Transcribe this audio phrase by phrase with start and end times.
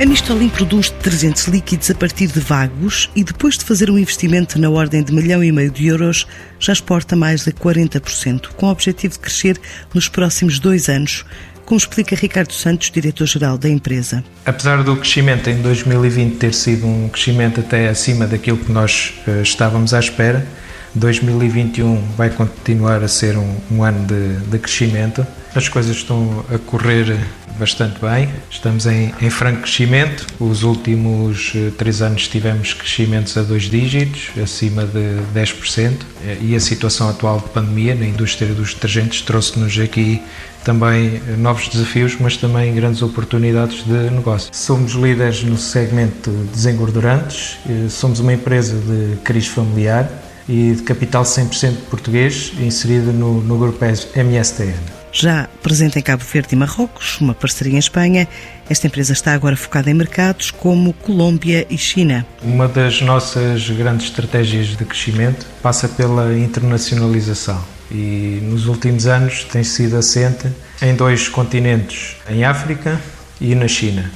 [0.00, 4.56] A Mistolin produz detergentes líquidos a partir de vagos e depois de fazer um investimento
[4.56, 6.24] na ordem de milhão e meio de euros,
[6.60, 9.60] já exporta mais de 40%, com o objetivo de crescer
[9.92, 11.24] nos próximos dois anos,
[11.64, 14.22] como explica Ricardo Santos, diretor-geral da empresa.
[14.46, 19.42] Apesar do crescimento em 2020 ter sido um crescimento até acima daquilo que nós uh,
[19.42, 20.46] estávamos à espera,
[20.94, 25.26] 2021 vai continuar a ser um, um ano de, de, crescimento.
[25.54, 27.18] As coisas estão a correr
[27.58, 30.26] bastante bem, estamos em, em franco crescimento.
[30.38, 35.96] Os últimos uh, três anos tivemos crescimentos a dois dígitos, acima de 10%,
[36.40, 40.22] e a situação atual de pandemia na indústria dos detergentes trouxe-nos aqui
[40.64, 44.50] também novos desafios, mas também grandes oportunidades de negócio.
[44.52, 50.10] Somos líderes no segmento de desengordurantes, somos uma empresa de cariz familiar
[50.48, 54.97] e de capital 100% português, inserida no, no grupo MSTN.
[55.12, 58.28] Já presente em Cabo Verde e Marrocos, uma parceria em Espanha,
[58.68, 62.26] esta empresa está agora focada em mercados como Colômbia e China.
[62.42, 69.64] Uma das nossas grandes estratégias de crescimento passa pela internacionalização e nos últimos anos tem
[69.64, 70.48] sido assente
[70.82, 73.00] em dois continentes, em África
[73.40, 74.10] e na China.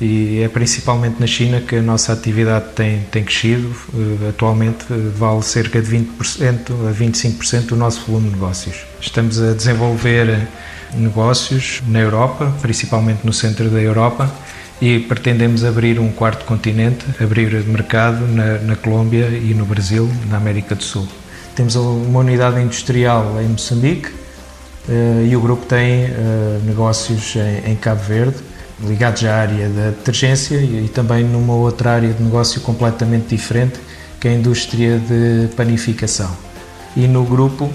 [0.00, 3.74] E é principalmente na China que a nossa atividade tem, tem crescido.
[3.92, 8.84] Eh, atualmente eh, vale cerca de 20% a 25% do nosso volume de negócios.
[9.00, 10.46] Estamos a desenvolver
[10.94, 14.32] negócios na Europa, principalmente no centro da Europa,
[14.80, 20.36] e pretendemos abrir um quarto continente, abrir mercado na, na Colômbia e no Brasil, na
[20.36, 21.08] América do Sul.
[21.56, 24.12] Temos uma unidade industrial em Moçambique
[25.28, 26.08] e o grupo tem
[26.64, 28.36] negócios em, em, Cabo Verde,
[28.80, 33.78] ligados à área da detergência e, também numa outra área de negócio completamente diferente,
[34.20, 36.30] que é a indústria de panificação.
[36.96, 37.70] E no grupo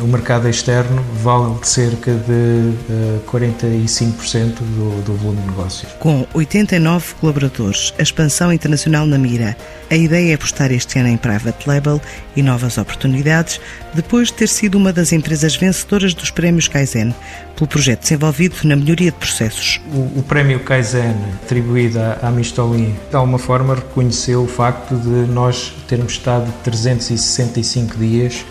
[0.00, 5.92] o mercado externo vale cerca de uh, eh, 45% do, do volume de negócios.
[5.98, 9.56] Com 89 colaboradores, a expansão internacional na mira,
[9.90, 12.00] a ideia é apostar este ano em private label
[12.34, 13.60] e novas oportunidades,
[13.94, 17.14] depois de ter sido uma das empresas vencedoras dos prémios Kaizen,
[17.54, 19.80] pelo projeto desenvolvido na melhoria de processos.
[19.92, 25.72] O, o prémio Kaizen, atribuído à Mistolin, de alguma forma reconheceu o facto de nós
[25.86, 28.44] termos estado 365 dias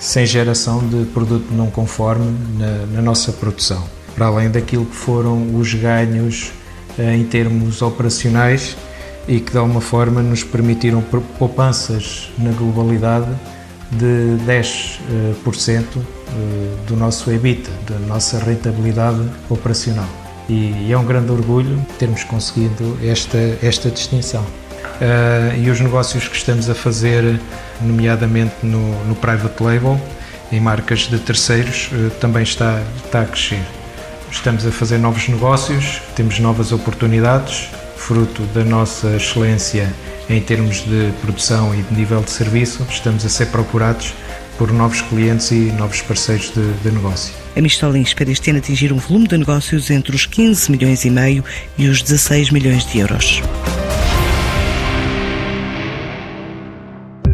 [0.00, 3.84] sem geração de produto não conforme na, na nossa produção.
[4.16, 6.52] Para além daquilo que foram os ganhos
[6.98, 8.76] eh, em termos operacionais
[9.28, 11.02] e que de alguma forma nos permitiram
[11.38, 13.30] poupanças na globalidade
[13.92, 20.08] de 10% eh, eh, do nosso EBITDA, da nossa rentabilidade operacional.
[20.48, 24.44] E é um grande orgulho termos conseguido esta, esta distinção.
[25.00, 27.40] Uh, e os negócios que estamos a fazer,
[27.80, 30.00] nomeadamente no, no private label,
[30.52, 33.62] em marcas de terceiros, uh, também está, está a crescer.
[34.30, 39.92] Estamos a fazer novos negócios, temos novas oportunidades, fruto da nossa excelência
[40.28, 44.14] em termos de produção e de nível de serviço, estamos a ser procurados
[44.56, 47.34] por novos clientes e novos parceiros de, de negócio.
[47.56, 51.10] A Mistolin espera este ano atingir um volume de negócios entre os 15 milhões e
[51.10, 51.44] meio
[51.76, 53.42] e os 16 milhões de euros.